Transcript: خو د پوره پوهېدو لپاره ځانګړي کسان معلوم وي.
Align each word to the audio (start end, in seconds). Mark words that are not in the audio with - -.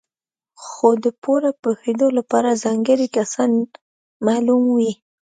خو 0.63 0.87
د 1.03 1.05
پوره 1.21 1.51
پوهېدو 1.61 2.07
لپاره 2.17 2.59
ځانګړي 2.63 3.07
کسان 3.17 3.51
معلوم 4.25 4.63
وي. 4.75 4.91